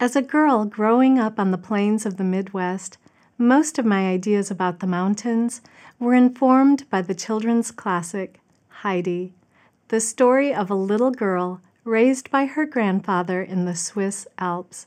As 0.00 0.16
a 0.16 0.22
girl 0.22 0.64
growing 0.64 1.18
up 1.18 1.38
on 1.38 1.50
the 1.50 1.58
plains 1.58 2.06
of 2.06 2.16
the 2.16 2.24
Midwest, 2.24 2.96
most 3.36 3.78
of 3.78 3.84
my 3.84 4.08
ideas 4.08 4.50
about 4.50 4.80
the 4.80 4.86
mountains 4.86 5.60
were 5.98 6.14
informed 6.14 6.88
by 6.88 7.02
the 7.02 7.14
children's 7.14 7.70
classic, 7.70 8.40
Heidi, 8.68 9.34
the 9.88 10.00
story 10.00 10.54
of 10.54 10.70
a 10.70 10.74
little 10.74 11.10
girl 11.10 11.60
raised 11.84 12.30
by 12.30 12.46
her 12.46 12.64
grandfather 12.64 13.42
in 13.42 13.66
the 13.66 13.76
Swiss 13.76 14.26
Alps. 14.38 14.86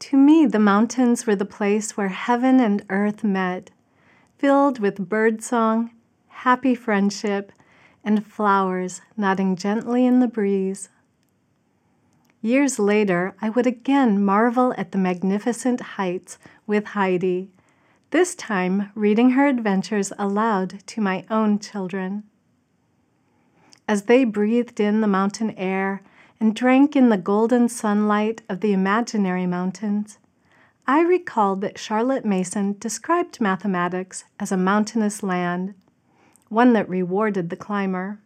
To 0.00 0.18
me, 0.18 0.44
the 0.44 0.58
mountains 0.58 1.26
were 1.26 1.36
the 1.36 1.46
place 1.46 1.96
where 1.96 2.08
heaven 2.08 2.60
and 2.60 2.84
earth 2.90 3.24
met, 3.24 3.70
filled 4.36 4.78
with 4.78 5.08
birdsong, 5.08 5.90
happy 6.28 6.74
friendship, 6.74 7.50
and 8.04 8.26
flowers 8.26 9.00
nodding 9.16 9.56
gently 9.56 10.04
in 10.04 10.20
the 10.20 10.28
breeze. 10.28 10.90
Years 12.42 12.78
later, 12.78 13.34
I 13.40 13.50
would 13.50 13.66
again 13.66 14.24
marvel 14.24 14.74
at 14.76 14.92
the 14.92 14.98
magnificent 14.98 15.80
heights 15.80 16.38
with 16.66 16.86
Heidi, 16.86 17.50
this 18.10 18.34
time 18.34 18.90
reading 18.94 19.30
her 19.30 19.46
adventures 19.46 20.12
aloud 20.18 20.86
to 20.86 21.00
my 21.00 21.24
own 21.30 21.58
children. 21.58 22.24
As 23.88 24.02
they 24.02 24.24
breathed 24.24 24.80
in 24.80 25.00
the 25.00 25.06
mountain 25.06 25.52
air 25.52 26.02
and 26.38 26.54
drank 26.54 26.94
in 26.94 27.08
the 27.08 27.16
golden 27.16 27.68
sunlight 27.68 28.42
of 28.48 28.60
the 28.60 28.72
imaginary 28.72 29.46
mountains, 29.46 30.18
I 30.86 31.00
recalled 31.02 31.62
that 31.62 31.78
Charlotte 31.78 32.24
Mason 32.24 32.76
described 32.78 33.40
mathematics 33.40 34.24
as 34.38 34.52
a 34.52 34.56
mountainous 34.56 35.22
land, 35.22 35.74
one 36.48 36.74
that 36.74 36.88
rewarded 36.88 37.50
the 37.50 37.56
climber. 37.56 38.20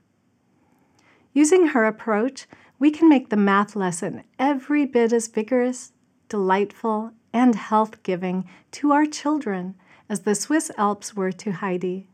Using 1.33 1.69
her 1.69 1.85
approach, 1.87 2.47
we 2.81 2.91
can 2.91 3.11
make 3.11 3.29
the 3.29 3.37
math 3.37 3.77
lesson 3.77 4.25
every 4.39 4.87
bit 4.87 5.13
as 5.13 5.29
vigorous, 5.29 5.93
delightful, 6.31 7.13
and 7.31 7.55
health 7.55 8.03
giving 8.03 8.49
to 8.71 8.91
our 8.91 9.05
children 9.05 9.75
as 10.09 10.21
the 10.21 10.35
Swiss 10.35 10.71
Alps 10.79 11.15
were 11.15 11.31
to 11.31 11.53
Heidi. 11.53 12.09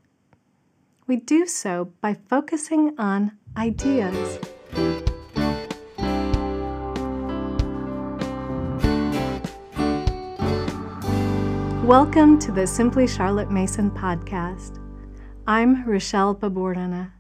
We 1.07 1.19
do 1.19 1.47
so 1.47 1.93
by 2.01 2.15
focusing 2.15 2.97
on 2.99 3.39
ideas. 3.57 4.41
Welcome 11.85 12.41
to 12.41 12.51
the 12.51 12.67
Simply 12.67 13.07
Charlotte 13.07 13.53
Mason 13.53 13.93
podcast. 13.93 14.81
I'm 15.47 15.85
Richele 15.85 16.37
Baburina. 16.37 17.13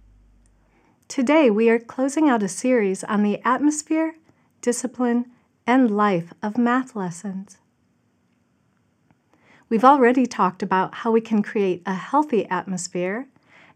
Today, 1.09 1.51
we 1.51 1.71
are 1.71 1.79
closing 1.79 2.29
out 2.29 2.43
a 2.43 2.49
series 2.49 3.05
on 3.05 3.23
the 3.23 3.41
atmosphere, 3.45 4.17
discipline, 4.61 5.27
and 5.65 5.89
life 5.89 6.33
of 6.43 6.59
math 6.59 6.97
lessons. 6.97 7.59
We've 9.69 9.84
already 9.84 10.27
talked 10.27 10.65
about 10.65 10.97
how 10.97 11.12
we 11.12 11.21
can 11.21 11.45
create 11.45 11.83
a 11.87 11.95
healthy 11.95 12.45
atmosphere 12.47 13.29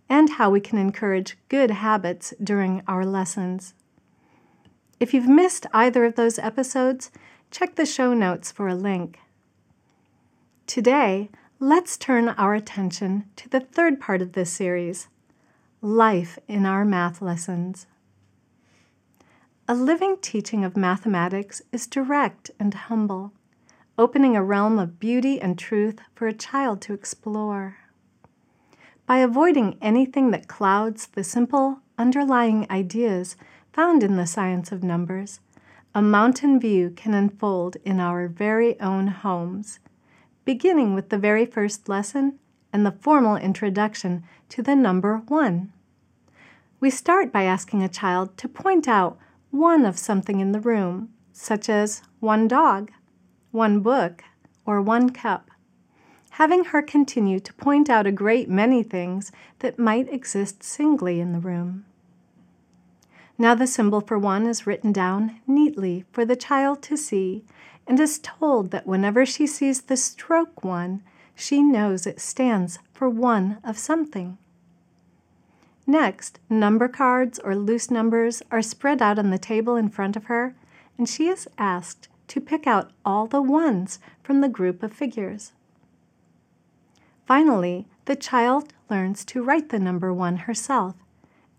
and 0.09 0.31
how 0.31 0.51
we 0.51 0.61
can 0.61 0.77
encourage 0.77 1.39
good 1.49 1.71
habits 1.71 2.35
during 2.43 2.83
our 2.89 3.07
lessons. 3.07 3.75
If 4.99 5.15
you've 5.15 5.29
missed 5.29 5.67
either 5.73 6.05
of 6.05 6.17
those 6.17 6.39
episodes, 6.39 7.13
check 7.53 7.77
the 7.77 7.87
show 7.87 8.13
notes 8.13 8.51
for 8.51 8.67
a 8.67 8.75
link. 8.75 9.21
Today, 10.67 11.31
let's 11.61 11.97
turn 11.97 12.29
our 12.29 12.55
attention 12.55 13.27
to 13.37 13.49
the 13.49 13.61
third 13.61 14.01
part 14.01 14.21
of 14.21 14.33
this 14.33 14.51
series 14.51 15.07
life 15.83 16.39
in 16.47 16.67
our 16.67 16.85
math 16.85 17.23
lessons. 17.23 17.87
A 19.67 19.75
living 19.75 20.19
teaching 20.21 20.63
of 20.63 20.77
mathematics 20.77 21.63
is 21.73 21.87
direct 21.87 22.51
and 22.61 22.75
humble, 22.75 23.33
opening 23.97 24.37
a 24.37 24.45
realm 24.45 24.79
of 24.79 25.01
beauty 25.01 25.41
and 25.41 25.59
truth 25.59 25.99
for 26.15 26.27
a 26.27 26.35
child 26.35 26.83
to 26.83 26.93
explore. 26.93 27.79
By 29.07 29.19
avoiding 29.19 29.79
anything 29.81 30.33
that 30.33 30.49
clouds 30.49 31.07
the 31.07 31.25
simple 31.25 31.81
underlying 31.97 32.67
ideas 32.71 33.37
found 33.73 34.03
in 34.03 34.17
the 34.17 34.27
science 34.27 34.73
of 34.73 34.83
numbers, 34.83 35.41
a 35.95 36.03
mountain 36.03 36.61
view 36.61 36.91
can 36.91 37.15
unfold 37.15 37.77
in 37.87 38.01
our 38.01 38.29
very 38.29 38.79
own 38.81 39.07
homes, 39.07 39.79
beginning 40.45 40.95
with 40.95 41.09
the 41.09 41.19
very 41.19 41.47
first 41.47 41.89
lesson 41.89 42.39
and 42.73 42.85
the 42.85 42.93
formal 43.01 43.37
introduction 43.37 44.25
to 44.49 44.63
the 44.63 44.77
number 44.77 45.19
one. 45.29 45.73
We 46.81 46.91
start 46.91 47.33
by 47.33 47.43
asking 47.43 47.83
a 47.83 47.89
child 47.89 48.37
to 48.39 48.49
point 48.49 48.89
out 48.89 49.19
one 49.51 49.85
of 49.85 49.99
something 49.99 50.41
in 50.41 50.53
the 50.53 50.61
room, 50.61 51.11
such 51.33 51.69
as 51.69 52.03
one 52.21 52.49
dog, 52.49 52.91
one 53.51 53.81
book, 53.81 54.23
or 54.65 54.81
one 54.81 55.11
cup, 55.11 55.51
having 56.31 56.65
her 56.65 56.81
continue 56.81 57.41
to 57.41 57.53
point 57.55 57.91
out 57.91 58.07
a 58.07 58.13
great 58.13 58.49
many 58.49 58.83
things 58.83 59.33
that 59.59 59.79
might 59.79 60.13
exist 60.13 60.63
singly 60.63 61.21
in 61.21 61.33
the 61.33 61.41
room. 61.41 61.85
Now 63.37 63.55
the 63.55 63.67
symbol 63.67 64.01
for 64.01 64.19
one 64.19 64.47
is 64.47 64.67
written 64.67 64.93
down 64.93 65.41
neatly 65.47 66.05
for 66.13 66.25
the 66.25 66.37
child 66.37 66.83
to 66.83 66.97
see 66.97 67.45
and 67.87 67.99
is 67.99 68.19
told 68.19 68.71
that 68.71 68.87
whenever 68.87 69.27
she 69.27 69.47
sees 69.47 69.83
the 69.83 69.97
stroke 69.97 70.63
one, 70.63 71.03
she 71.41 71.63
knows 71.63 72.07
it 72.07 72.21
stands 72.21 72.79
for 72.93 73.09
one 73.09 73.59
of 73.65 73.79
something. 73.79 74.37
Next, 75.87 76.39
number 76.51 76.87
cards 76.87 77.39
or 77.39 77.57
loose 77.57 77.91
numbers 77.91 78.43
are 78.51 78.63
spread 78.63 79.01
out 79.01 79.19
on 79.19 79.31
the 79.31 79.39
table 79.39 79.75
in 79.75 79.89
front 79.89 80.17
of 80.17 80.25
her, 80.25 80.55
and 80.99 81.09
she 81.09 81.29
is 81.29 81.49
asked 81.57 82.09
to 82.29 82.41
pick 82.41 82.67
out 82.67 82.93
all 83.05 83.27
the 83.27 83.43
ones 83.43 83.99
from 84.23 84.41
the 84.41 84.49
group 84.49 84.83
of 84.83 84.93
figures. 84.93 85.53
Finally, 87.27 87.89
the 88.05 88.17
child 88.17 88.73
learns 88.91 89.25
to 89.25 89.43
write 89.43 89.71
the 89.71 89.79
number 89.79 90.13
one 90.13 90.37
herself, 90.37 90.95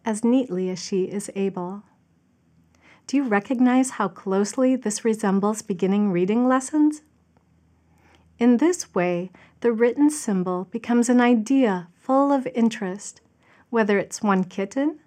as 0.05 0.23
neatly 0.23 0.69
as 0.69 0.79
she 0.79 1.05
is 1.05 1.31
able. 1.35 1.83
Do 3.07 3.17
you 3.17 3.23
recognize 3.23 3.91
how 3.91 4.07
closely 4.07 4.75
this 4.75 5.03
resembles 5.03 5.61
beginning 5.61 6.11
reading 6.11 6.47
lessons? 6.47 7.01
In 8.41 8.57
this 8.57 8.95
way, 8.95 9.29
the 9.59 9.71
written 9.71 10.09
symbol 10.09 10.67
becomes 10.71 11.09
an 11.09 11.21
idea 11.21 11.89
full 11.93 12.31
of 12.31 12.47
interest, 12.55 13.21
whether 13.69 13.99
it's 13.99 14.23
one 14.23 14.45
kitten, 14.45 14.97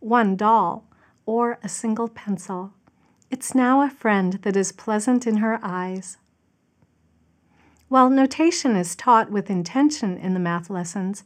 one 0.00 0.36
doll, 0.36 0.86
or 1.26 1.58
a 1.62 1.68
single 1.68 2.08
pencil. 2.08 2.72
It's 3.30 3.54
now 3.54 3.82
a 3.82 3.90
friend 3.90 4.38
that 4.40 4.56
is 4.56 4.72
pleasant 4.72 5.26
in 5.26 5.36
her 5.36 5.60
eyes. 5.62 6.16
While 7.88 8.08
notation 8.08 8.74
is 8.74 8.96
taught 8.96 9.30
with 9.30 9.50
intention 9.50 10.16
in 10.16 10.32
the 10.32 10.40
math 10.40 10.70
lessons, 10.70 11.24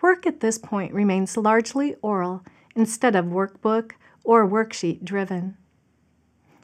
work 0.00 0.26
at 0.26 0.40
this 0.40 0.56
point 0.56 0.94
remains 0.94 1.36
largely 1.36 1.94
oral 2.00 2.42
instead 2.74 3.14
of 3.14 3.26
workbook 3.26 3.92
or 4.24 4.48
worksheet 4.48 5.04
driven. 5.04 5.58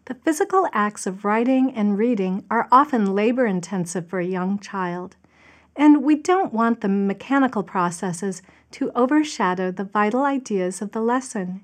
The 0.08 0.14
physical 0.14 0.66
acts 0.72 1.06
of 1.06 1.26
writing 1.26 1.70
and 1.74 1.98
reading 1.98 2.46
are 2.50 2.66
often 2.72 3.14
labor 3.14 3.44
intensive 3.44 4.08
for 4.08 4.20
a 4.20 4.24
young 4.24 4.58
child, 4.58 5.16
and 5.76 6.02
we 6.02 6.14
don't 6.14 6.50
want 6.50 6.80
the 6.80 6.88
mechanical 6.88 7.62
processes 7.62 8.40
to 8.70 8.90
overshadow 8.94 9.70
the 9.70 9.84
vital 9.84 10.24
ideas 10.24 10.80
of 10.80 10.92
the 10.92 11.02
lesson, 11.02 11.62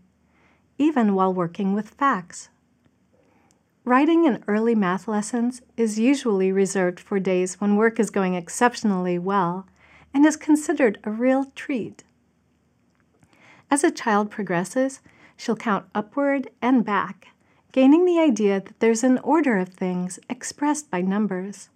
even 0.76 1.14
while 1.14 1.32
working 1.32 1.72
with 1.72 1.88
facts. 1.88 2.50
Writing 3.82 4.26
in 4.26 4.44
early 4.46 4.74
math 4.74 5.08
lessons 5.08 5.62
is 5.78 5.98
usually 5.98 6.52
reserved 6.52 7.00
for 7.00 7.18
days 7.18 7.58
when 7.62 7.76
work 7.76 7.98
is 7.98 8.10
going 8.10 8.34
exceptionally 8.34 9.18
well 9.18 9.66
and 10.12 10.26
is 10.26 10.36
considered 10.36 10.98
a 11.02 11.10
real 11.10 11.46
treat. 11.54 12.04
As 13.70 13.82
a 13.82 13.90
child 13.90 14.30
progresses, 14.30 15.00
she'll 15.34 15.56
count 15.56 15.86
upward 15.94 16.50
and 16.60 16.84
back 16.84 17.28
gaining 17.74 18.04
the 18.04 18.20
idea 18.20 18.60
that 18.60 18.78
there's 18.78 19.02
an 19.02 19.18
order 19.24 19.58
of 19.58 19.68
things 19.68 20.20
expressed 20.30 20.88
by 20.92 21.00
numbers. 21.00 21.70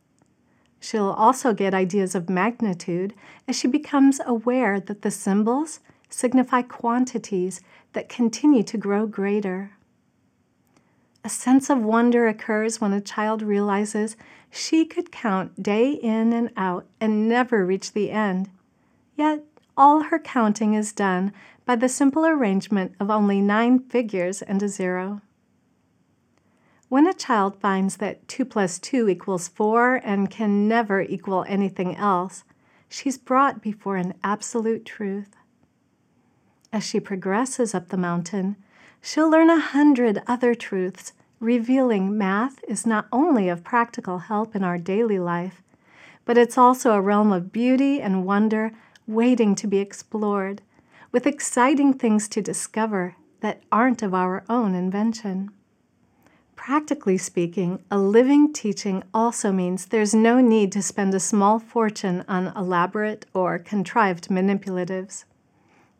She'll 0.79 1.11
also 1.11 1.53
get 1.53 1.75
ideas 1.75 2.15
of 2.15 2.31
magnitude 2.31 3.15
as 3.49 3.59
she 3.59 3.67
becomes 3.67 4.21
aware 4.25 4.79
that 4.79 5.03
the 5.03 5.11
symbols 5.11 5.81
signify 6.09 6.63
quantities 6.63 7.63
that 7.95 8.09
continue 8.09 8.63
to 8.63 8.79
grow 8.79 9.09
greater. 9.09 9.73
A 11.25 11.29
sense 11.29 11.69
of 11.69 11.83
wonder 11.83 12.29
occurs 12.29 12.81
when 12.81 12.93
a 12.93 13.01
child 13.01 13.43
realizes 13.43 14.17
she 14.53 14.85
could 14.85 15.11
count 15.11 15.61
day 15.61 15.91
in 15.91 16.33
and 16.33 16.53
out 16.57 16.87
and 17.01 17.29
never 17.29 17.67
reach 17.67 17.93
the 17.93 18.13
end. 18.13 18.49
Yet 19.17 19.43
all 19.77 20.05
her 20.05 20.21
counting 20.21 20.75
is 20.75 20.93
done 20.93 21.33
by 21.67 21.75
the 21.75 21.89
simple 21.89 22.25
arrangement 22.25 22.95
of 23.01 23.11
only 23.11 23.41
nine 23.41 23.81
figures 23.81 24.43
and 24.43 24.63
a 24.63 24.69
zero. 24.69 25.23
When 26.89 27.07
a 27.07 27.13
child 27.13 27.61
finds 27.61 27.99
that 27.99 28.27
2 28.29 28.47
plus 28.47 28.79
2 28.79 29.11
equals 29.11 29.49
4 29.49 30.01
and 30.03 30.31
can 30.31 30.67
never 30.67 31.03
equal 31.03 31.45
anything 31.47 31.95
else, 31.97 32.45
she's 32.89 33.19
brought 33.19 33.61
before 33.61 33.97
an 33.97 34.15
absolute 34.25 34.87
truth. 34.87 35.37
As 36.73 36.85
she 36.85 36.99
progresses 36.99 37.75
up 37.75 37.89
the 37.89 37.99
mountain, 37.99 38.57
she'll 39.03 39.31
learn 39.31 39.51
a 39.51 39.61
hundred 39.61 40.23
other 40.27 40.55
truths 40.55 41.13
revealing 41.41 42.17
math 42.17 42.65
is 42.65 42.87
not 42.87 43.07
only 43.13 43.51
of 43.51 43.63
practical 43.63 44.21
help 44.21 44.57
in 44.57 44.65
our 44.65 44.79
daily 44.79 45.19
life, 45.19 45.63
but 46.25 46.39
it's 46.39 46.57
also 46.57 46.93
a 46.93 47.01
realm 47.03 47.33
of 47.33 47.53
beauty 47.53 48.01
and 48.01 48.25
wonder 48.25 48.73
waiting 49.07 49.55
to 49.55 49.67
be 49.67 49.79
explored, 49.79 50.63
with 51.13 51.27
exciting 51.27 51.93
things 51.93 52.29
to 52.29 52.41
discover 52.41 53.15
that 53.41 53.63
aren't 53.71 54.03
of 54.03 54.15
our 54.15 54.43
own 54.49 54.75
invention. 54.75 55.51
Practically 56.69 57.17
speaking, 57.17 57.83
a 57.91 57.99
living 57.99 58.53
teaching 58.53 59.03
also 59.15 59.51
means 59.51 59.87
there's 59.87 60.15
no 60.15 60.39
need 60.39 60.71
to 60.73 60.83
spend 60.83 61.15
a 61.15 61.19
small 61.19 61.59
fortune 61.59 62.27
on 62.29 62.49
elaborate 62.55 63.25
or 63.33 63.59
contrived 63.59 64.29
manipulatives. 64.29 65.25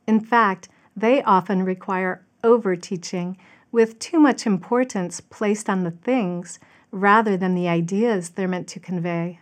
In 0.07 0.21
fact, 0.21 0.69
they 0.95 1.23
often 1.23 1.63
require 1.63 2.23
over 2.45 2.77
teaching, 2.77 3.39
with 3.73 3.99
too 3.99 4.21
much 4.21 4.47
importance 4.47 5.23
placed 5.23 5.71
on 5.71 5.85
the 5.85 5.91
things 5.91 6.59
rather 6.91 7.35
than 7.35 7.55
the 7.55 7.67
ideas 7.67 8.29
they're 8.29 8.47
meant 8.47 8.69
to 8.69 8.79
convey. 8.79 9.41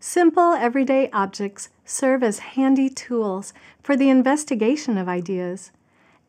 Simple 0.00 0.54
everyday 0.54 1.08
objects 1.10 1.68
serve 1.84 2.24
as 2.24 2.40
handy 2.40 2.90
tools 2.90 3.54
for 3.84 3.96
the 3.96 4.10
investigation 4.10 4.98
of 4.98 5.08
ideas 5.08 5.70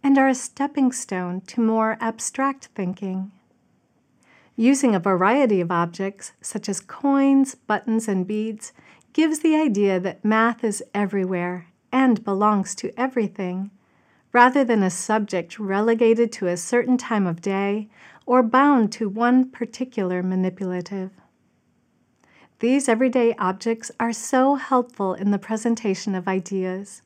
and 0.03 0.15
are 0.19 0.27
a 0.27 0.35
stepping 0.35 0.91
stone 0.91 1.41
to 1.47 1.59
more 1.59 1.97
abstract 1.99 2.67
thinking. 2.75 3.31
Using 4.59 4.95
a 4.95 4.99
variety 4.99 5.61
of 5.61 5.71
objects, 5.71 6.31
such 6.41 6.67
as 6.67 6.79
coins, 6.79 7.53
buttons, 7.53 8.07
and 8.07 8.25
beads, 8.25 8.73
gives 9.13 9.39
the 9.39 9.55
idea 9.55 9.99
that 9.99 10.25
math 10.25 10.63
is 10.63 10.83
everywhere 10.95 11.67
and 11.91 12.23
belongs 12.23 12.73
to 12.75 12.91
everything, 12.99 13.69
rather 14.33 14.63
than 14.63 14.81
a 14.81 14.89
subject 14.89 15.59
relegated 15.59 16.31
to 16.31 16.47
a 16.47 16.57
certain 16.57 16.97
time 16.97 17.27
of 17.27 17.39
day 17.39 17.87
or 18.25 18.41
bound 18.41 18.91
to 18.93 19.07
one 19.07 19.47
particular 19.47 20.23
manipulative. 20.23 21.11
These 22.57 22.89
everyday 22.89 23.35
objects 23.35 23.91
are 23.99 24.11
so 24.11 24.55
helpful 24.55 25.13
in 25.13 25.29
the 25.29 25.37
presentation 25.37 26.15
of 26.15 26.27
ideas. 26.27 27.03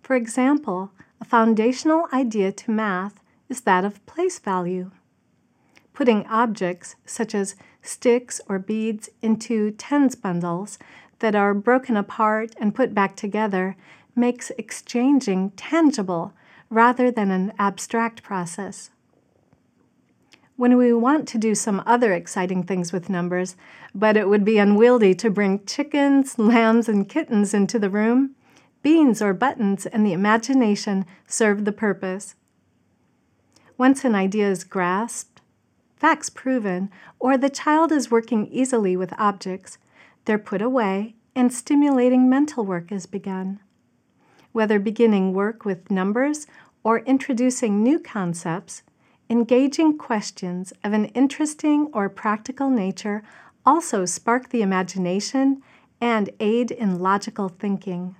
For 0.00 0.16
example, 0.16 0.92
a 1.20 1.26
foundational 1.26 2.08
idea 2.10 2.52
to 2.52 2.70
math 2.70 3.20
is 3.50 3.60
that 3.60 3.84
of 3.84 4.04
place 4.06 4.38
value 4.38 4.92
putting 5.96 6.26
objects 6.26 6.94
such 7.06 7.34
as 7.34 7.56
sticks 7.80 8.38
or 8.48 8.58
beads 8.58 9.08
into 9.22 9.70
tens 9.72 10.14
bundles 10.14 10.78
that 11.20 11.34
are 11.34 11.54
broken 11.54 11.96
apart 11.96 12.54
and 12.60 12.74
put 12.74 12.94
back 12.94 13.16
together 13.16 13.74
makes 14.14 14.52
exchanging 14.58 15.50
tangible 15.52 16.34
rather 16.68 17.10
than 17.10 17.30
an 17.30 17.50
abstract 17.58 18.22
process. 18.22 18.90
When 20.56 20.76
we 20.76 20.92
want 20.92 21.26
to 21.28 21.38
do 21.38 21.54
some 21.54 21.82
other 21.86 22.12
exciting 22.12 22.62
things 22.64 22.92
with 22.92 23.08
numbers, 23.08 23.56
but 23.94 24.18
it 24.18 24.28
would 24.28 24.44
be 24.44 24.58
unwieldy 24.58 25.14
to 25.14 25.30
bring 25.30 25.64
chickens, 25.64 26.38
lambs, 26.38 26.90
and 26.90 27.08
kittens 27.08 27.54
into 27.54 27.78
the 27.78 27.90
room, 27.90 28.34
beans 28.82 29.22
or 29.22 29.32
buttons 29.32 29.86
and 29.86 30.04
the 30.04 30.12
imagination 30.12 31.06
serve 31.26 31.64
the 31.64 31.72
purpose. 31.72 32.34
Once 33.78 34.04
an 34.04 34.14
idea 34.14 34.50
is 34.50 34.62
grasped, 34.62 35.35
facts 35.96 36.30
proven, 36.30 36.90
or 37.18 37.36
the 37.36 37.50
child 37.50 37.90
is 37.90 38.10
working 38.10 38.46
easily 38.48 38.96
with 38.96 39.12
objects, 39.18 39.78
they're 40.24 40.38
put 40.38 40.62
away 40.62 41.14
and 41.34 41.52
stimulating 41.52 42.28
mental 42.28 42.64
work 42.64 42.92
is 42.92 43.06
begun. 43.06 43.60
Whether 44.52 44.78
beginning 44.78 45.32
work 45.32 45.64
with 45.64 45.90
numbers 45.90 46.46
or 46.82 47.00
introducing 47.00 47.82
new 47.82 47.98
concepts, 47.98 48.82
engaging 49.28 49.98
questions 49.98 50.72
of 50.84 50.92
an 50.92 51.06
interesting 51.06 51.90
or 51.92 52.08
practical 52.08 52.70
nature 52.70 53.22
also 53.64 54.04
spark 54.04 54.50
the 54.50 54.62
imagination 54.62 55.62
and 56.00 56.30
aid 56.40 56.70
in 56.70 57.00
logical 57.00 57.48
thinking. 57.48 58.16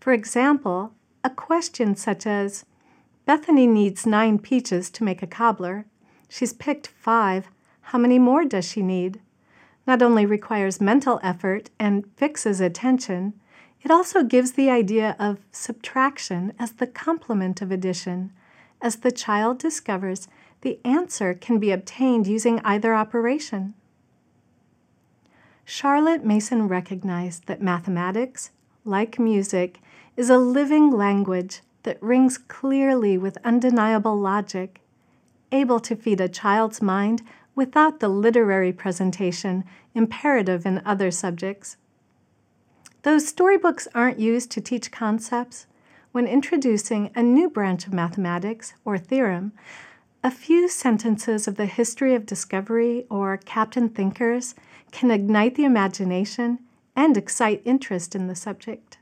For 0.00 0.12
example, 0.12 0.92
a 1.22 1.30
question 1.30 1.94
such 1.94 2.26
as 2.26 2.64
Bethany 3.26 3.66
needs 3.66 4.06
nine 4.06 4.38
peaches 4.38 4.90
to 4.90 5.04
make 5.04 5.22
a 5.22 5.26
cobbler 5.26 5.86
She's 6.32 6.52
picked 6.52 6.86
five. 6.86 7.48
How 7.90 7.98
many 7.98 8.20
more 8.20 8.44
does 8.44 8.64
she 8.64 8.82
need? 8.82 9.20
Not 9.84 10.00
only 10.00 10.24
requires 10.24 10.80
mental 10.80 11.18
effort 11.24 11.70
and 11.76 12.06
fixes 12.16 12.60
attention, 12.60 13.34
it 13.82 13.90
also 13.90 14.22
gives 14.22 14.52
the 14.52 14.70
idea 14.70 15.16
of 15.18 15.40
subtraction 15.50 16.52
as 16.56 16.72
the 16.72 16.86
complement 16.86 17.60
of 17.60 17.72
addition, 17.72 18.32
as 18.80 18.96
the 18.96 19.10
child 19.10 19.58
discovers 19.58 20.28
the 20.60 20.78
answer 20.84 21.34
can 21.34 21.58
be 21.58 21.72
obtained 21.72 22.28
using 22.28 22.60
either 22.60 22.94
operation. 22.94 23.74
Charlotte 25.64 26.24
Mason 26.24 26.68
recognized 26.68 27.48
that 27.48 27.60
mathematics, 27.60 28.52
like 28.84 29.18
music, 29.18 29.80
is 30.16 30.30
a 30.30 30.38
living 30.38 30.92
language 30.92 31.62
that 31.82 32.00
rings 32.00 32.38
clearly 32.38 33.18
with 33.18 33.36
undeniable 33.44 34.16
logic 34.16 34.80
able 35.52 35.80
to 35.80 35.96
feed 35.96 36.20
a 36.20 36.28
child's 36.28 36.80
mind 36.80 37.22
without 37.54 38.00
the 38.00 38.08
literary 38.08 38.72
presentation 38.72 39.64
imperative 39.94 40.64
in 40.64 40.82
other 40.84 41.10
subjects. 41.10 41.76
Those 43.02 43.26
storybooks 43.26 43.88
aren't 43.94 44.20
used 44.20 44.50
to 44.52 44.60
teach 44.60 44.92
concepts. 44.92 45.66
When 46.12 46.26
introducing 46.26 47.10
a 47.14 47.22
new 47.22 47.48
branch 47.48 47.86
of 47.86 47.92
mathematics 47.92 48.74
or 48.84 48.98
theorem, 48.98 49.52
a 50.22 50.30
few 50.30 50.68
sentences 50.68 51.48
of 51.48 51.56
the 51.56 51.66
history 51.66 52.14
of 52.14 52.26
discovery 52.26 53.06
or 53.08 53.38
Captain 53.38 53.88
Thinkers 53.88 54.54
can 54.92 55.10
ignite 55.10 55.54
the 55.54 55.64
imagination 55.64 56.58
and 56.94 57.16
excite 57.16 57.62
interest 57.64 58.14
in 58.14 58.26
the 58.26 58.34
subject. 58.34 58.98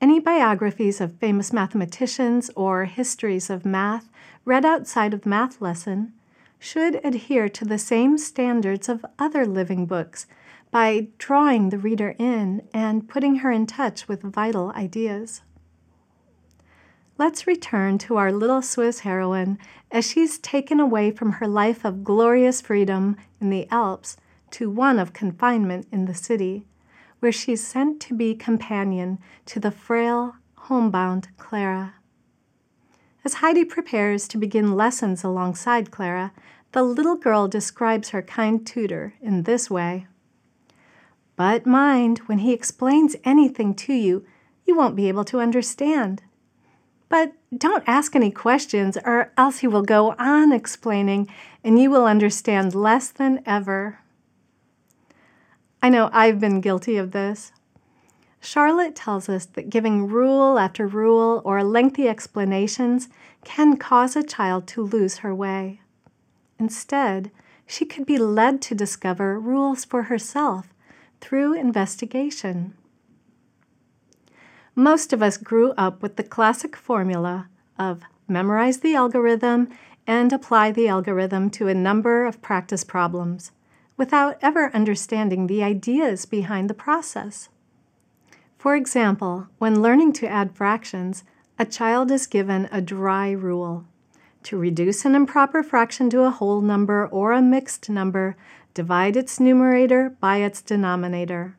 Any 0.00 0.20
biographies 0.20 1.00
of 1.00 1.18
famous 1.18 1.52
mathematicians 1.52 2.50
or 2.54 2.84
histories 2.84 3.50
of 3.50 3.64
math 3.64 4.08
read 4.44 4.64
outside 4.64 5.12
of 5.12 5.26
math 5.26 5.60
lesson 5.60 6.12
should 6.60 7.00
adhere 7.04 7.48
to 7.48 7.64
the 7.64 7.78
same 7.78 8.16
standards 8.16 8.88
of 8.88 9.04
other 9.18 9.44
living 9.44 9.86
books 9.86 10.26
by 10.70 11.08
drawing 11.18 11.70
the 11.70 11.78
reader 11.78 12.14
in 12.16 12.62
and 12.72 13.08
putting 13.08 13.36
her 13.36 13.50
in 13.50 13.66
touch 13.66 14.06
with 14.06 14.22
vital 14.22 14.70
ideas. 14.76 15.40
Let's 17.16 17.48
return 17.48 17.98
to 17.98 18.16
our 18.18 18.30
little 18.30 18.62
Swiss 18.62 19.00
heroine 19.00 19.58
as 19.90 20.08
she's 20.08 20.38
taken 20.38 20.78
away 20.78 21.10
from 21.10 21.32
her 21.32 21.48
life 21.48 21.84
of 21.84 22.04
glorious 22.04 22.60
freedom 22.60 23.16
in 23.40 23.50
the 23.50 23.66
Alps 23.72 24.16
to 24.52 24.70
one 24.70 25.00
of 25.00 25.12
confinement 25.12 25.88
in 25.90 26.04
the 26.04 26.14
city 26.14 26.66
where 27.20 27.32
she's 27.32 27.66
sent 27.66 28.00
to 28.00 28.14
be 28.14 28.34
companion 28.34 29.18
to 29.46 29.60
the 29.60 29.70
frail, 29.70 30.36
homebound 30.54 31.28
Clara. 31.36 31.94
As 33.24 33.34
Heidi 33.34 33.64
prepares 33.64 34.28
to 34.28 34.38
begin 34.38 34.76
lessons 34.76 35.24
alongside 35.24 35.90
Clara, 35.90 36.32
the 36.72 36.82
little 36.82 37.16
girl 37.16 37.48
describes 37.48 38.10
her 38.10 38.22
kind 38.22 38.66
tutor 38.66 39.14
in 39.20 39.42
this 39.42 39.70
way 39.70 40.06
But 41.36 41.66
mind, 41.66 42.18
when 42.26 42.38
he 42.38 42.52
explains 42.52 43.16
anything 43.24 43.74
to 43.76 43.92
you, 43.92 44.24
you 44.66 44.76
won't 44.76 44.96
be 44.96 45.08
able 45.08 45.24
to 45.24 45.40
understand. 45.40 46.22
But 47.08 47.32
don't 47.56 47.84
ask 47.86 48.14
any 48.14 48.30
questions, 48.30 48.98
or 49.04 49.32
else 49.36 49.60
he 49.60 49.66
will 49.66 49.82
go 49.82 50.14
on 50.18 50.52
explaining, 50.52 51.28
and 51.64 51.78
you 51.80 51.90
will 51.90 52.04
understand 52.04 52.74
less 52.74 53.08
than 53.08 53.42
ever. 53.46 54.00
I 55.80 55.88
know 55.90 56.10
I've 56.12 56.40
been 56.40 56.60
guilty 56.60 56.96
of 56.96 57.12
this. 57.12 57.52
Charlotte 58.40 58.94
tells 58.94 59.28
us 59.28 59.46
that 59.46 59.70
giving 59.70 60.08
rule 60.08 60.58
after 60.58 60.86
rule 60.86 61.42
or 61.44 61.62
lengthy 61.62 62.08
explanations 62.08 63.08
can 63.44 63.76
cause 63.76 64.16
a 64.16 64.22
child 64.22 64.66
to 64.68 64.82
lose 64.82 65.18
her 65.18 65.34
way. 65.34 65.80
Instead, 66.58 67.30
she 67.66 67.84
could 67.84 68.06
be 68.06 68.18
led 68.18 68.60
to 68.62 68.74
discover 68.74 69.38
rules 69.38 69.84
for 69.84 70.04
herself 70.04 70.68
through 71.20 71.54
investigation. 71.54 72.74
Most 74.74 75.12
of 75.12 75.22
us 75.22 75.36
grew 75.36 75.72
up 75.72 76.02
with 76.02 76.16
the 76.16 76.22
classic 76.22 76.76
formula 76.76 77.48
of 77.78 78.02
memorize 78.26 78.78
the 78.78 78.94
algorithm 78.94 79.68
and 80.06 80.32
apply 80.32 80.72
the 80.72 80.88
algorithm 80.88 81.50
to 81.50 81.68
a 81.68 81.74
number 81.74 82.24
of 82.24 82.40
practice 82.40 82.84
problems 82.84 83.52
without 83.98 84.38
ever 84.40 84.74
understanding 84.74 85.46
the 85.46 85.62
ideas 85.62 86.24
behind 86.24 86.70
the 86.70 86.74
process. 86.74 87.50
For 88.56 88.74
example, 88.74 89.48
when 89.58 89.82
learning 89.82 90.14
to 90.14 90.28
add 90.28 90.56
fractions, 90.56 91.24
a 91.58 91.66
child 91.66 92.10
is 92.10 92.26
given 92.26 92.68
a 92.72 92.80
dry 92.80 93.32
rule. 93.32 93.84
To 94.44 94.56
reduce 94.56 95.04
an 95.04 95.14
improper 95.14 95.62
fraction 95.62 96.08
to 96.10 96.22
a 96.22 96.30
whole 96.30 96.60
number 96.60 97.06
or 97.08 97.32
a 97.32 97.42
mixed 97.42 97.90
number, 97.90 98.36
divide 98.72 99.16
its 99.16 99.40
numerator 99.40 100.16
by 100.20 100.38
its 100.38 100.62
denominator. 100.62 101.56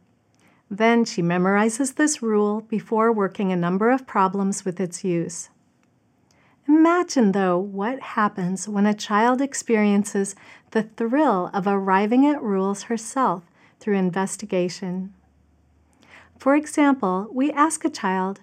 Then 0.71 1.03
she 1.03 1.21
memorizes 1.21 1.95
this 1.95 2.21
rule 2.21 2.61
before 2.61 3.11
working 3.11 3.51
a 3.51 3.57
number 3.57 3.89
of 3.89 4.07
problems 4.07 4.63
with 4.63 4.79
its 4.79 5.03
use. 5.03 5.49
Imagine, 6.69 7.31
though, 7.31 7.57
what 7.57 7.99
happens 7.99 8.69
when 8.69 8.85
a 8.85 8.93
child 8.93 9.41
experiences 9.41 10.35
the 10.69 10.83
thrill 10.83 11.49
of 11.51 11.65
arriving 11.65 12.27
at 12.27 12.43
rules 12.43 12.83
herself 12.83 13.43
through 13.79 13.95
investigation. 13.95 15.11
For 16.37 16.55
example, 16.55 17.27
we 17.33 17.51
ask 17.51 17.83
a 17.83 17.89
child, 17.89 18.41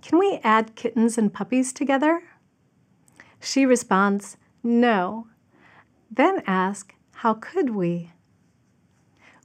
Can 0.00 0.16
we 0.16 0.38
add 0.44 0.76
kittens 0.76 1.18
and 1.18 1.34
puppies 1.34 1.72
together? 1.72 2.22
She 3.40 3.66
responds, 3.66 4.36
No. 4.62 5.26
Then 6.08 6.44
ask, 6.46 6.94
How 7.14 7.34
could 7.34 7.70
we? 7.70 8.12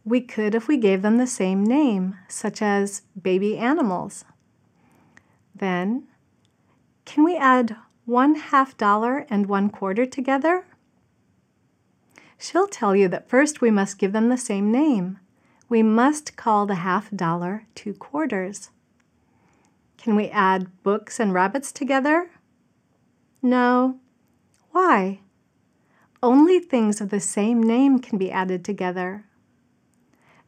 We 0.05 0.21
could 0.21 0.53
if 0.53 0.67
we 0.67 0.77
gave 0.77 1.01
them 1.01 1.17
the 1.17 1.25
same 1.25 1.63
name, 1.63 2.17
such 2.27 2.61
as 2.61 3.01
baby 3.19 3.57
animals. 3.57 4.25
Then, 5.55 6.03
can 7.05 7.23
we 7.23 7.35
add 7.35 7.77
one 8.11 8.35
half 8.35 8.75
dollar 8.75 9.25
and 9.29 9.45
one 9.45 9.69
quarter 9.69 10.05
together? 10.05 10.65
She'll 12.37 12.67
tell 12.67 12.93
you 12.93 13.07
that 13.07 13.29
first 13.29 13.61
we 13.61 13.71
must 13.71 13.97
give 13.97 14.11
them 14.11 14.27
the 14.27 14.37
same 14.37 14.69
name. 14.69 15.17
We 15.69 15.81
must 15.81 16.35
call 16.35 16.65
the 16.65 16.75
half 16.75 17.09
dollar 17.11 17.67
two 17.73 17.93
quarters. 17.93 18.69
Can 19.97 20.17
we 20.17 20.27
add 20.27 20.83
books 20.83 21.21
and 21.21 21.33
rabbits 21.33 21.71
together? 21.71 22.31
No. 23.41 23.97
Why? 24.71 25.21
Only 26.21 26.59
things 26.59 26.99
of 26.99 27.11
the 27.11 27.21
same 27.21 27.63
name 27.63 27.99
can 27.99 28.17
be 28.17 28.29
added 28.29 28.65
together. 28.65 29.23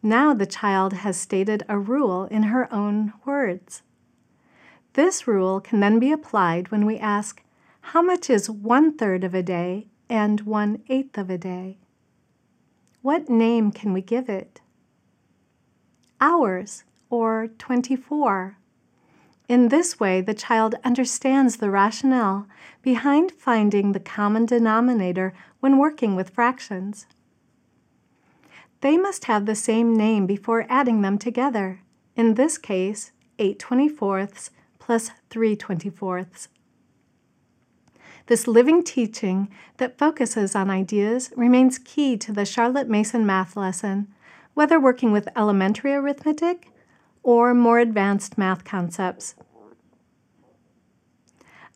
Now 0.01 0.34
the 0.34 0.46
child 0.46 0.91
has 0.91 1.15
stated 1.15 1.63
a 1.70 1.79
rule 1.79 2.25
in 2.25 2.43
her 2.43 2.72
own 2.74 3.13
words. 3.25 3.84
This 4.93 5.27
rule 5.27 5.62
can 5.62 5.79
then 5.79 5.98
be 5.98 6.12
applied 6.12 6.70
when 6.70 6.86
we 6.86 6.98
ask, 6.98 7.41
how 7.88 8.02
much 8.02 8.30
is 8.30 8.50
one 8.50 8.98
third 8.98 9.24
of 9.24 9.36
a 9.36 9.44
day 9.44 9.88
and 10.10 10.42
one 10.42 10.82
eighth 10.88 11.18
of 11.18 11.30
a 11.30 11.38
day? 11.38 11.78
What 13.02 13.30
name 13.30 13.72
can 13.72 13.92
we 13.92 14.02
give 14.02 14.30
it? 14.30 14.62
Hours 16.22 16.86
or 17.10 17.50
24. 17.60 18.58
In 19.50 19.68
this 19.68 20.00
way, 20.00 20.22
the 20.22 20.34
child 20.34 20.75
understands 20.86 21.58
the 21.58 21.70
rationale 21.70 22.48
behind 22.82 23.34
finding 23.34 23.92
the 23.92 24.00
common 24.00 24.46
denominator 24.46 25.34
when 25.60 25.78
working 25.78 26.16
with 26.16 26.30
fractions. 26.30 27.06
They 28.80 28.98
must 28.98 29.25
have 29.25 29.46
the 29.46 29.56
same 29.56 29.94
name 29.94 30.25
before 30.25 30.66
adding 30.70 31.02
them 31.02 31.18
together. 31.18 31.82
In 32.16 32.36
this 32.36 32.58
case, 32.58 33.12
8 33.38 33.60
24ths 33.60 34.52
plus 34.80 35.12
3 35.30 35.56
24ths. 35.58 36.48
This 38.27 38.48
living 38.48 38.84
teaching 38.84 39.50
that 39.77 39.98
focuses 39.98 40.56
on 40.56 40.70
ideas 40.70 41.32
remains 41.36 41.77
key 41.77 42.15
to 42.18 42.32
the 42.32 42.46
Charlotte 42.46 42.88
Mason 42.88 43.25
math 43.25 43.58
lesson, 43.58 44.08
whether 44.53 44.80
working 44.80 45.12
with 45.12 45.27
elementary 45.36 45.94
arithmetic 45.94 46.70
or 47.22 47.53
more 47.53 47.80
advanced 47.80 48.38
math 48.38 48.63
concepts. 48.63 49.36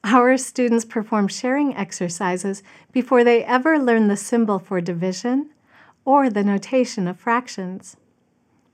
Our 0.04 0.38
students 0.38 0.86
perform 0.86 1.28
sharing 1.28 1.76
exercises 1.76 2.64
before 2.94 3.26
they 3.26 3.44
ever 3.44 3.78
learn 3.78 4.08
the 4.08 4.16
symbol 4.16 4.58
for 4.58 4.80
division 4.80 5.50
or 6.06 6.30
the 6.30 6.44
notation 6.44 7.10
of 7.10 7.20
fractions, 7.20 7.98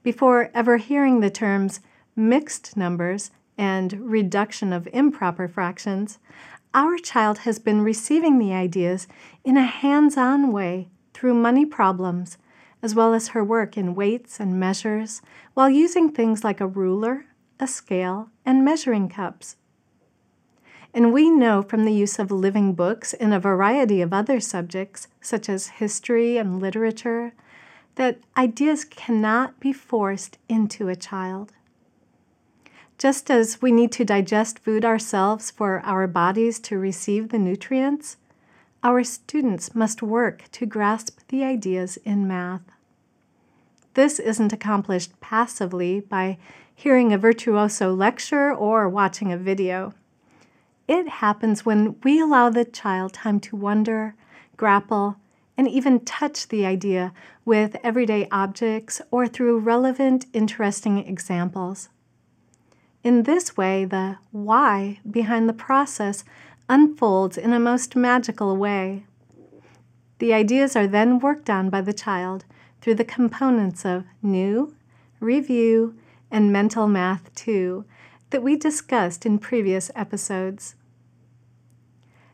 before 0.04 0.50
ever 0.54 0.76
hearing 0.76 1.18
the 1.18 1.30
terms 1.30 1.80
mixed 2.14 2.76
numbers 2.76 3.32
and 3.58 3.92
reduction 4.08 4.72
of 4.72 4.88
improper 4.92 5.48
fractions, 5.48 6.18
our 6.74 6.98
child 6.98 7.38
has 7.38 7.60
been 7.60 7.80
receiving 7.80 8.38
the 8.38 8.52
ideas 8.52 9.06
in 9.44 9.56
a 9.56 9.64
hands 9.64 10.16
on 10.16 10.50
way 10.50 10.88
through 11.14 11.32
money 11.32 11.64
problems, 11.64 12.36
as 12.82 12.94
well 12.94 13.14
as 13.14 13.28
her 13.28 13.44
work 13.44 13.78
in 13.78 13.94
weights 13.94 14.40
and 14.40 14.58
measures, 14.58 15.22
while 15.54 15.70
using 15.70 16.10
things 16.10 16.42
like 16.42 16.60
a 16.60 16.66
ruler, 16.66 17.26
a 17.60 17.68
scale, 17.68 18.28
and 18.44 18.64
measuring 18.64 19.08
cups. 19.08 19.56
And 20.92 21.12
we 21.12 21.30
know 21.30 21.62
from 21.62 21.84
the 21.84 21.92
use 21.92 22.18
of 22.18 22.30
living 22.30 22.74
books 22.74 23.14
in 23.14 23.32
a 23.32 23.40
variety 23.40 24.00
of 24.00 24.12
other 24.12 24.40
subjects, 24.40 25.08
such 25.20 25.48
as 25.48 25.68
history 25.68 26.36
and 26.36 26.60
literature, 26.60 27.32
that 27.94 28.18
ideas 28.36 28.84
cannot 28.84 29.60
be 29.60 29.72
forced 29.72 30.38
into 30.48 30.88
a 30.88 30.96
child. 30.96 31.52
Just 32.96 33.30
as 33.30 33.60
we 33.60 33.72
need 33.72 33.90
to 33.92 34.04
digest 34.04 34.58
food 34.60 34.84
ourselves 34.84 35.50
for 35.50 35.80
our 35.80 36.06
bodies 36.06 36.60
to 36.60 36.78
receive 36.78 37.28
the 37.28 37.38
nutrients, 37.38 38.16
our 38.82 39.02
students 39.02 39.74
must 39.74 40.02
work 40.02 40.44
to 40.52 40.66
grasp 40.66 41.18
the 41.28 41.42
ideas 41.42 41.96
in 42.04 42.28
math. 42.28 42.62
This 43.94 44.18
isn't 44.18 44.52
accomplished 44.52 45.20
passively 45.20 46.00
by 46.00 46.38
hearing 46.74 47.12
a 47.12 47.18
virtuoso 47.18 47.94
lecture 47.94 48.52
or 48.52 48.88
watching 48.88 49.32
a 49.32 49.38
video. 49.38 49.94
It 50.86 51.08
happens 51.08 51.64
when 51.64 51.96
we 52.02 52.20
allow 52.20 52.50
the 52.50 52.64
child 52.64 53.14
time 53.14 53.40
to 53.40 53.56
wonder, 53.56 54.14
grapple, 54.56 55.16
and 55.56 55.68
even 55.68 56.04
touch 56.04 56.48
the 56.48 56.66
idea 56.66 57.12
with 57.44 57.76
everyday 57.82 58.28
objects 58.30 59.00
or 59.10 59.26
through 59.26 59.60
relevant, 59.60 60.26
interesting 60.32 60.98
examples. 60.98 61.88
In 63.04 63.24
this 63.24 63.54
way, 63.54 63.84
the 63.84 64.16
why 64.32 64.98
behind 65.08 65.46
the 65.46 65.52
process 65.52 66.24
unfolds 66.70 67.36
in 67.36 67.52
a 67.52 67.60
most 67.60 67.94
magical 67.94 68.56
way. 68.56 69.04
The 70.20 70.32
ideas 70.32 70.74
are 70.74 70.86
then 70.86 71.18
worked 71.18 71.50
on 71.50 71.68
by 71.68 71.82
the 71.82 71.92
child 71.92 72.46
through 72.80 72.94
the 72.94 73.04
components 73.04 73.84
of 73.84 74.06
new, 74.22 74.74
review, 75.20 75.94
and 76.30 76.50
mental 76.50 76.88
math 76.88 77.32
2 77.34 77.84
that 78.30 78.42
we 78.42 78.56
discussed 78.56 79.26
in 79.26 79.38
previous 79.38 79.90
episodes. 79.94 80.74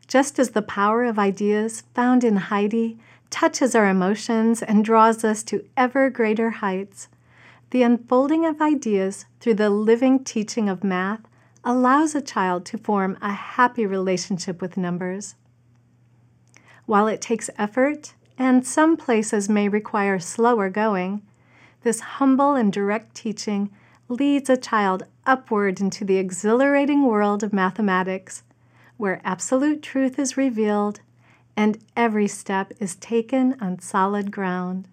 Just 0.07 0.39
as 0.39 0.51
the 0.51 0.61
power 0.61 1.03
of 1.03 1.19
ideas 1.19 1.83
found 1.93 2.23
in 2.23 2.37
Heidi 2.37 2.97
touches 3.29 3.75
our 3.75 3.89
emotions 3.89 4.63
and 4.63 4.85
draws 4.85 5.25
us 5.25 5.43
to 5.43 5.65
ever 5.75 6.09
greater 6.09 6.49
heights, 6.49 7.09
the 7.71 7.83
unfolding 7.83 8.45
of 8.45 8.61
ideas 8.61 9.25
through 9.39 9.55
the 9.55 9.69
living 9.69 10.23
teaching 10.23 10.69
of 10.69 10.83
math 10.83 11.21
allows 11.63 12.13
a 12.13 12.21
child 12.21 12.65
to 12.65 12.77
form 12.77 13.17
a 13.21 13.31
happy 13.31 13.85
relationship 13.85 14.61
with 14.61 14.77
numbers. 14.77 15.35
While 16.85 17.07
it 17.07 17.21
takes 17.21 17.49
effort, 17.57 18.13
and 18.37 18.65
some 18.65 18.97
places 18.97 19.47
may 19.47 19.69
require 19.69 20.19
slower 20.19 20.69
going, 20.69 21.21
this 21.83 21.99
humble 21.99 22.55
and 22.55 22.73
direct 22.73 23.15
teaching 23.15 23.71
leads 24.09 24.49
a 24.49 24.57
child 24.57 25.03
upward 25.25 25.79
into 25.79 26.03
the 26.03 26.17
exhilarating 26.17 27.05
world 27.05 27.43
of 27.43 27.53
mathematics, 27.53 28.43
where 28.97 29.21
absolute 29.23 29.81
truth 29.81 30.19
is 30.19 30.35
revealed 30.35 30.99
and 31.55 31.77
every 31.95 32.27
step 32.27 32.73
is 32.79 32.95
taken 32.95 33.55
on 33.61 33.79
solid 33.79 34.31
ground. 34.31 34.87